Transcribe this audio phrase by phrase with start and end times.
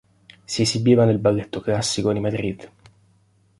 [0.45, 2.71] Si esibiva nel balletto classico di Madrid.